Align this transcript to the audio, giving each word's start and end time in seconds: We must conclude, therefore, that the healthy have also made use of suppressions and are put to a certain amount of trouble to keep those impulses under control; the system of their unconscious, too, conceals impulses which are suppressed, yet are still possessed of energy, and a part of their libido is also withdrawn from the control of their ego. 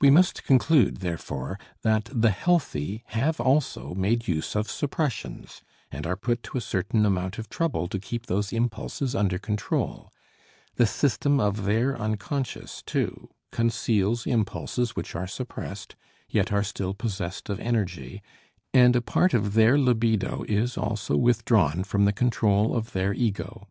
We 0.00 0.08
must 0.10 0.42
conclude, 0.44 1.00
therefore, 1.00 1.58
that 1.82 2.08
the 2.10 2.30
healthy 2.30 3.02
have 3.08 3.38
also 3.38 3.92
made 3.94 4.26
use 4.26 4.54
of 4.56 4.70
suppressions 4.70 5.60
and 5.92 6.06
are 6.06 6.16
put 6.16 6.42
to 6.44 6.56
a 6.56 6.62
certain 6.62 7.04
amount 7.04 7.36
of 7.38 7.50
trouble 7.50 7.86
to 7.88 7.98
keep 7.98 8.24
those 8.24 8.54
impulses 8.54 9.14
under 9.14 9.38
control; 9.38 10.10
the 10.76 10.86
system 10.86 11.38
of 11.40 11.64
their 11.66 11.94
unconscious, 11.98 12.80
too, 12.80 13.28
conceals 13.52 14.26
impulses 14.26 14.96
which 14.96 15.14
are 15.14 15.26
suppressed, 15.26 15.94
yet 16.26 16.50
are 16.50 16.64
still 16.64 16.94
possessed 16.94 17.50
of 17.50 17.60
energy, 17.60 18.22
and 18.72 18.96
a 18.96 19.02
part 19.02 19.34
of 19.34 19.52
their 19.52 19.78
libido 19.78 20.42
is 20.48 20.78
also 20.78 21.18
withdrawn 21.18 21.84
from 21.84 22.06
the 22.06 22.14
control 22.14 22.74
of 22.74 22.92
their 22.92 23.12
ego. 23.12 23.68